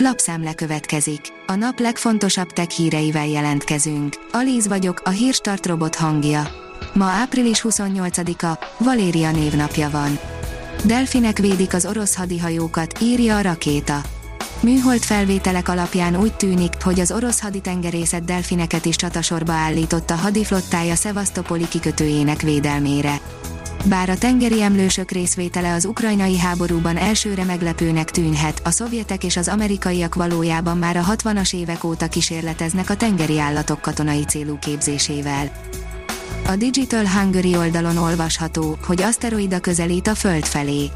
Lapszemle 0.00 0.54
következik. 0.54 1.20
A 1.46 1.54
nap 1.54 1.78
legfontosabb 1.78 2.50
tech 2.50 2.70
híreivel 2.70 3.26
jelentkezünk. 3.26 4.14
Alíz 4.32 4.68
vagyok, 4.68 5.00
a 5.04 5.10
hírstart 5.10 5.66
robot 5.66 5.94
hangja. 5.94 6.48
Ma 6.94 7.04
április 7.04 7.64
28-a, 7.68 8.64
Valéria 8.78 9.30
névnapja 9.30 9.90
van. 9.90 10.18
Delfinek 10.84 11.38
védik 11.38 11.74
az 11.74 11.86
orosz 11.86 12.16
hadihajókat, 12.16 12.98
írja 13.00 13.36
a 13.36 13.40
rakéta. 13.40 14.00
Műhold 14.60 15.02
felvételek 15.02 15.68
alapján 15.68 16.16
úgy 16.20 16.34
tűnik, 16.34 16.72
hogy 16.82 17.00
az 17.00 17.12
orosz 17.12 17.40
haditengerészet 17.40 18.24
delfineket 18.24 18.84
is 18.84 18.96
csatasorba 18.96 19.52
állította 19.52 20.14
hadiflottája 20.14 20.94
Szevasztopoli 20.94 21.68
kikötőjének 21.68 22.42
védelmére. 22.42 23.20
Bár 23.88 24.08
a 24.10 24.18
tengeri 24.18 24.62
emlősök 24.62 25.10
részvétele 25.10 25.72
az 25.74 25.84
ukrajnai 25.84 26.38
háborúban 26.38 26.96
elsőre 26.96 27.44
meglepőnek 27.44 28.10
tűnhet, 28.10 28.60
a 28.64 28.70
szovjetek 28.70 29.24
és 29.24 29.36
az 29.36 29.48
amerikaiak 29.48 30.14
valójában 30.14 30.78
már 30.78 30.96
a 30.96 31.04
60-as 31.04 31.54
évek 31.54 31.84
óta 31.84 32.08
kísérleteznek 32.08 32.90
a 32.90 32.96
tengeri 32.96 33.38
állatok 33.38 33.80
katonai 33.80 34.24
célú 34.24 34.58
képzésével. 34.58 35.50
A 36.46 36.56
Digital 36.56 37.06
Hungary 37.08 37.56
oldalon 37.56 37.96
olvasható, 37.96 38.78
hogy 38.86 39.02
aszteroida 39.02 39.60
közelít 39.60 40.06
a 40.06 40.14
Föld 40.14 40.44
felé. 40.44 40.90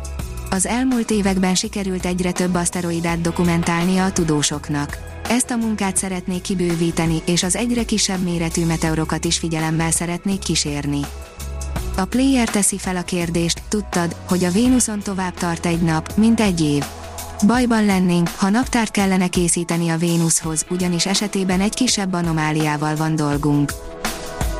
Az 0.50 0.66
elmúlt 0.66 1.10
években 1.10 1.54
sikerült 1.54 2.06
egyre 2.06 2.32
több 2.32 2.54
aszteroidát 2.54 3.20
dokumentálnia 3.20 4.04
a 4.04 4.12
tudósoknak. 4.12 4.98
Ezt 5.28 5.50
a 5.50 5.56
munkát 5.56 5.96
szeretnék 5.96 6.40
kibővíteni, 6.40 7.22
és 7.26 7.42
az 7.42 7.56
egyre 7.56 7.84
kisebb 7.84 8.22
méretű 8.22 8.64
meteorokat 8.64 9.24
is 9.24 9.38
figyelemmel 9.38 9.90
szeretnék 9.90 10.38
kísérni. 10.38 11.00
A 11.96 12.04
player 12.04 12.48
teszi 12.48 12.78
fel 12.78 12.96
a 12.96 13.02
kérdést, 13.02 13.62
tudtad, 13.68 14.16
hogy 14.28 14.44
a 14.44 14.50
Vénuszon 14.50 15.00
tovább 15.00 15.34
tart 15.34 15.66
egy 15.66 15.80
nap, 15.80 16.12
mint 16.16 16.40
egy 16.40 16.60
év. 16.60 16.84
Bajban 17.46 17.84
lennénk, 17.84 18.28
ha 18.36 18.48
naptárt 18.48 18.90
kellene 18.90 19.28
készíteni 19.28 19.88
a 19.88 19.96
Vénuszhoz, 19.96 20.66
ugyanis 20.70 21.06
esetében 21.06 21.60
egy 21.60 21.74
kisebb 21.74 22.12
anomáliával 22.12 22.96
van 22.96 23.16
dolgunk. 23.16 23.72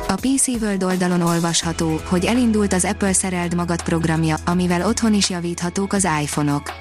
A 0.07 0.13
PC 0.15 0.47
World 0.47 0.83
oldalon 0.83 1.21
olvasható, 1.21 1.99
hogy 2.05 2.25
elindult 2.25 2.73
az 2.73 2.85
Apple 2.85 3.13
Szereld 3.13 3.55
Magad 3.55 3.83
programja, 3.83 4.35
amivel 4.45 4.87
otthon 4.87 5.13
is 5.13 5.29
javíthatók 5.29 5.93
az 5.93 6.07
iPhone-ok. 6.21 6.71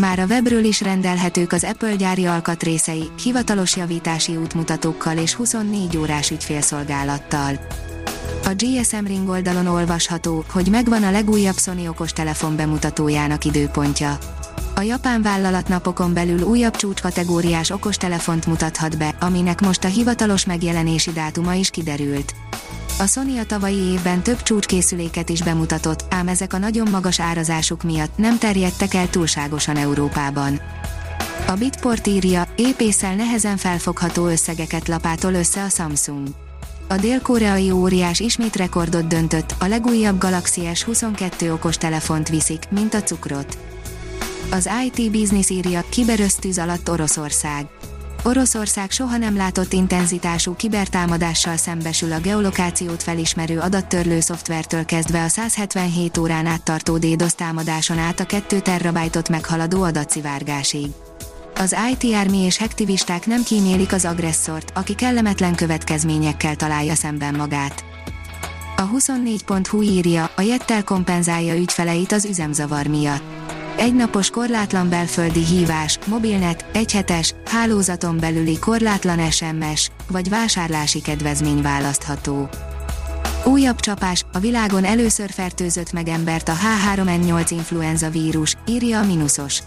Már 0.00 0.18
a 0.18 0.26
webről 0.26 0.64
is 0.64 0.80
rendelhetők 0.80 1.52
az 1.52 1.64
Apple 1.64 1.94
gyári 1.94 2.24
alkatrészei, 2.26 3.10
hivatalos 3.22 3.76
javítási 3.76 4.36
útmutatókkal 4.36 5.16
és 5.16 5.34
24 5.34 5.96
órás 5.96 6.30
ügyfélszolgálattal. 6.30 7.58
A 8.46 8.54
GSM 8.56 9.04
Ring 9.04 9.28
oldalon 9.28 9.66
olvasható, 9.66 10.44
hogy 10.50 10.68
megvan 10.68 11.02
a 11.02 11.10
legújabb 11.10 11.56
Sony 11.56 11.86
okostelefon 11.86 12.56
bemutatójának 12.56 13.44
időpontja. 13.44 14.18
A 14.74 14.80
japán 14.80 15.22
vállalat 15.22 15.68
napokon 15.68 16.14
belül 16.14 16.42
újabb 16.42 16.76
csúcskategóriás 16.76 17.70
okostelefont 17.70 18.46
mutathat 18.46 18.98
be, 18.98 19.14
aminek 19.20 19.60
most 19.60 19.84
a 19.84 19.88
hivatalos 19.88 20.44
megjelenési 20.44 21.12
dátuma 21.12 21.54
is 21.54 21.70
kiderült. 21.70 22.34
A 22.98 23.06
Sony 23.06 23.38
a 23.38 23.44
tavalyi 23.44 23.82
évben 23.92 24.22
több 24.22 24.42
csúcskészüléket 24.42 25.28
is 25.28 25.42
bemutatott, 25.42 26.04
ám 26.10 26.28
ezek 26.28 26.52
a 26.52 26.58
nagyon 26.58 26.88
magas 26.90 27.20
árazásuk 27.20 27.82
miatt 27.82 28.16
nem 28.16 28.38
terjedtek 28.38 28.94
el 28.94 29.10
túlságosan 29.10 29.76
Európában. 29.76 30.60
A 31.46 31.52
Bitport 31.52 32.06
írja, 32.06 32.48
épészel 32.56 33.14
nehezen 33.14 33.56
felfogható 33.56 34.26
összegeket 34.26 34.88
lapátol 34.88 35.32
össze 35.32 35.62
a 35.62 35.68
Samsung. 35.68 36.43
A 36.88 36.96
dél-koreai 36.96 37.70
óriás 37.70 38.20
ismét 38.20 38.56
rekordot 38.56 39.06
döntött, 39.06 39.54
a 39.58 39.66
legújabb 39.66 40.18
Galaxy 40.18 40.60
S22 40.64 41.52
okos 41.52 41.76
telefont 41.76 42.28
viszik, 42.28 42.62
mint 42.70 42.94
a 42.94 43.02
cukrot. 43.02 43.58
Az 44.50 44.68
IT 44.86 45.10
Business 45.10 45.50
írja, 45.50 45.84
kiberöztűz 45.88 46.58
alatt 46.58 46.90
Oroszország. 46.90 47.66
Oroszország 48.22 48.90
soha 48.90 49.16
nem 49.16 49.36
látott 49.36 49.72
intenzitású 49.72 50.54
kibertámadással 50.54 51.56
szembesül 51.56 52.12
a 52.12 52.20
geolokációt 52.20 53.02
felismerő 53.02 53.58
adattörlő 53.58 54.20
szoftvertől 54.20 54.84
kezdve 54.84 55.22
a 55.22 55.28
177 55.28 56.18
órán 56.18 56.46
áttartó 56.46 56.98
DDoS 56.98 57.34
támadáson 57.34 57.98
át 57.98 58.20
a 58.20 58.24
2 58.24 58.60
terabajtot 58.60 59.28
meghaladó 59.28 59.82
adatszivárgásig. 59.82 60.86
Az 61.58 61.76
IT 61.90 62.14
Army 62.14 62.38
és 62.38 62.56
hektivisták 62.56 63.26
nem 63.26 63.42
kímélik 63.42 63.92
az 63.92 64.04
agresszort, 64.04 64.72
aki 64.74 64.94
kellemetlen 64.94 65.54
következményekkel 65.54 66.56
találja 66.56 66.94
szemben 66.94 67.34
magát. 67.34 67.84
A 68.76 68.88
24.hu 68.88 69.82
írja, 69.82 70.30
a 70.36 70.40
Jettel 70.40 70.84
kompenzálja 70.84 71.54
ügyfeleit 71.56 72.12
az 72.12 72.24
üzemzavar 72.24 72.86
miatt. 72.86 73.22
Egynapos 73.76 74.30
korlátlan 74.30 74.88
belföldi 74.88 75.44
hívás, 75.44 75.98
mobilnet, 76.06 76.64
egyhetes, 76.72 77.34
hálózaton 77.46 78.18
belüli 78.18 78.58
korlátlan 78.58 79.30
SMS, 79.30 79.90
vagy 80.10 80.28
vásárlási 80.28 81.00
kedvezmény 81.00 81.62
választható. 81.62 82.48
Újabb 83.44 83.80
csapás, 83.80 84.24
a 84.32 84.38
világon 84.38 84.84
először 84.84 85.30
fertőzött 85.30 85.92
meg 85.92 86.08
embert 86.08 86.48
a 86.48 86.54
H3N8 86.54 87.46
influenza 87.50 88.10
vírus, 88.10 88.56
írja 88.66 89.00
a 89.00 89.04
Minusos. 89.04 89.62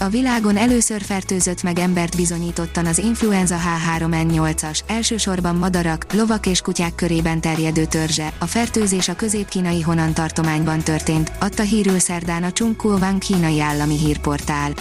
A 0.00 0.08
világon 0.08 0.56
először 0.56 1.02
fertőzött 1.02 1.62
meg 1.62 1.78
embert 1.78 2.16
bizonyítottan 2.16 2.86
az 2.86 2.98
influenza 2.98 3.56
H3N8-as, 3.56 4.78
elsősorban 4.86 5.56
madarak, 5.56 6.12
lovak 6.12 6.46
és 6.46 6.60
kutyák 6.60 6.94
körében 6.94 7.40
terjedő 7.40 7.84
törzse. 7.84 8.32
A 8.38 8.46
fertőzés 8.46 9.08
a 9.08 9.16
közép-kínai 9.16 9.80
Honan 9.80 10.14
tartományban 10.14 10.80
történt, 10.80 11.32
adta 11.40 11.62
hírül 11.62 11.98
szerdán 11.98 12.42
a 12.42 12.52
Chungkuowan 12.52 13.18
kínai 13.18 13.60
állami 13.60 13.98
hírportál. 13.98 14.72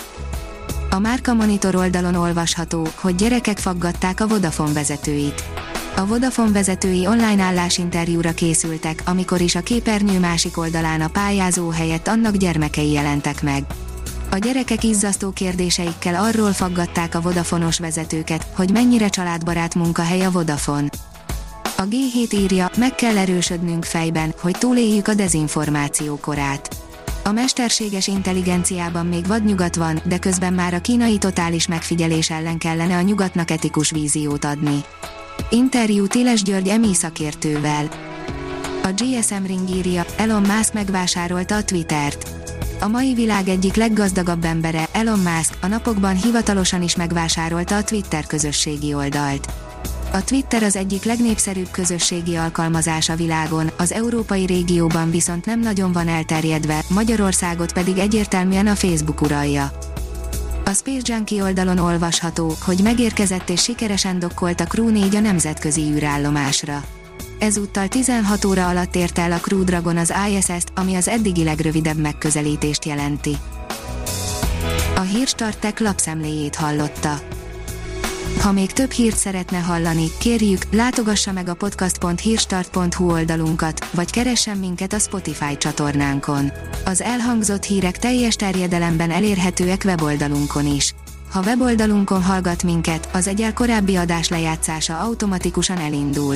A 0.90 1.00
Márka 1.00 1.34
Monitor 1.34 1.76
oldalon 1.76 2.16
olvasható, 2.16 2.88
hogy 2.96 3.16
gyerekek 3.16 3.58
faggatták 3.58 4.20
a 4.20 4.28
Vodafone 4.28 4.74
vezetőit. 4.74 5.44
A 5.96 6.06
Vodafone 6.06 6.52
vezetői 6.52 7.08
online 7.08 7.44
állásinterjúra 7.44 8.32
készültek, 8.32 9.02
amikor 9.06 9.42
is 9.42 9.56
a 9.56 9.62
képernyő 9.62 10.20
másik 10.20 10.58
oldalán 10.58 11.02
a 11.02 11.08
pályázó 11.08 11.70
helyett 11.70 12.08
annak 12.08 12.36
gyermekei 12.36 12.92
jelentek 12.92 13.44
meg. 13.44 13.64
A 14.30 14.38
gyerekek 14.38 14.84
izzasztó 14.84 15.32
kérdéseikkel 15.32 16.16
arról 16.16 16.52
faggatták 16.52 17.16
a 17.16 17.22
Vodafonos 17.22 17.80
vezetőket, 17.80 18.48
hogy 18.56 18.72
mennyire 18.72 19.08
családbarát 19.08 19.76
munkahely 19.76 20.22
a 20.22 20.32
Vodafone. 20.32 20.90
A 21.78 21.84
G7 21.84 22.34
írja, 22.34 22.72
meg 22.78 22.96
kell 22.96 23.18
erősödnünk 23.18 23.84
fejben, 23.84 24.34
hogy 24.42 24.58
túléljük 24.58 25.08
a 25.08 25.14
dezinformáció 25.14 26.18
korát. 26.20 26.76
A 27.24 27.32
mesterséges 27.32 28.08
intelligenciában 28.08 29.06
még 29.06 29.28
vadnyugat 29.28 29.76
van, 29.76 30.00
de 30.04 30.18
közben 30.18 30.54
már 30.54 30.74
a 30.74 30.82
kínai 30.82 31.18
totális 31.18 31.68
megfigyelés 31.68 32.30
ellen 32.30 32.58
kellene 32.58 32.96
a 32.96 33.02
nyugatnak 33.02 33.52
etikus 33.52 33.92
víziót 33.92 34.46
adni. 34.46 34.84
Interjú 35.50 36.08
Tiles 36.08 36.42
György 36.44 36.68
emi 36.68 36.94
szakértővel. 36.94 37.90
A 38.84 38.90
GSM 38.96 39.46
Ring 39.46 39.70
írja, 39.70 40.06
Elon 40.18 40.42
Musk 40.42 40.74
megvásárolta 40.74 41.56
a 41.56 41.64
Twittert 41.64 42.37
a 42.80 42.88
mai 42.88 43.14
világ 43.14 43.48
egyik 43.48 43.76
leggazdagabb 43.76 44.44
embere, 44.44 44.88
Elon 44.92 45.20
Musk, 45.20 45.58
a 45.62 45.68
napokban 45.68 46.16
hivatalosan 46.16 46.82
is 46.82 46.96
megvásárolta 46.96 47.76
a 47.76 47.84
Twitter 47.84 48.26
közösségi 48.26 48.94
oldalt. 48.94 49.48
A 50.14 50.24
Twitter 50.24 50.64
az 50.64 50.76
egyik 50.76 51.04
legnépszerűbb 51.04 51.72
közösségi 51.72 52.36
alkalmazás 52.36 53.10
a 53.10 53.16
világon, 53.16 53.72
az 53.78 53.92
európai 53.92 54.46
régióban 54.46 55.12
viszont 55.12 55.46
nem 55.46 55.60
nagyon 55.60 55.92
van 55.92 56.08
elterjedve, 56.08 56.84
Magyarországot 56.90 57.74
pedig 57.74 57.98
egyértelműen 57.98 58.68
a 58.68 58.76
Facebook 58.76 59.22
uralja. 59.22 59.72
A 60.66 60.74
Space 60.74 61.14
Junkie 61.14 61.44
oldalon 61.44 61.78
olvasható, 61.78 62.54
hogy 62.62 62.80
megérkezett 62.84 63.50
és 63.50 63.62
sikeresen 63.62 64.20
dokkolt 64.20 64.60
a 64.60 64.66
Crew 64.66 64.90
4 64.90 65.16
a 65.16 65.20
nemzetközi 65.20 65.82
űrállomásra. 65.82 66.84
Ezúttal 67.40 67.88
16 67.88 68.46
óra 68.46 68.68
alatt 68.68 68.96
ért 68.96 69.18
el 69.18 69.32
a 69.32 69.38
Crew 69.38 69.64
Dragon 69.64 69.98
az 69.98 70.14
ISS-t, 70.30 70.72
ami 70.76 70.96
az 70.96 71.08
eddigi 71.08 71.44
legrövidebb 71.44 71.98
megközelítést 71.98 72.86
jelenti. 72.86 73.38
A 74.96 75.02
Hírstartek 75.02 75.80
lapszemléjét 75.80 76.56
hallotta. 76.56 77.20
Ha 78.42 78.52
még 78.52 78.72
több 78.72 78.92
hírt 78.92 79.16
szeretne 79.16 79.58
hallani, 79.58 80.08
kérjük, 80.20 80.62
látogassa 80.72 81.32
meg 81.32 81.50
a 81.50 81.54
podcast.hírstart.hu 81.54 83.12
oldalunkat, 83.12 83.90
vagy 83.92 84.12
keressen 84.12 84.58
minket 84.58 84.94
a 84.94 85.00
Spotify 85.00 85.58
csatornánkon. 85.58 86.52
Az 86.86 87.02
elhangzott 87.02 87.64
hírek 87.64 87.98
teljes 87.98 88.36
terjedelemben 88.36 89.12
elérhetőek 89.12 89.82
weboldalunkon 89.86 90.66
is. 90.66 90.94
Ha 91.32 91.42
weboldalunkon 91.42 92.24
hallgat 92.24 92.64
minket, 92.64 93.10
az 93.14 93.28
egyel 93.28 93.54
korábbi 93.54 93.96
adás 93.96 94.30
lejátszása 94.30 95.00
automatikusan 95.00 95.78
elindul. 95.78 96.36